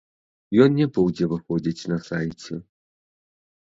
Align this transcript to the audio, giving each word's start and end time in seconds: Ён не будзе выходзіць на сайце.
Ён 0.65 0.69
не 0.79 0.87
будзе 0.95 1.23
выходзіць 1.35 1.87
на 1.93 1.97
сайце. 2.09 2.53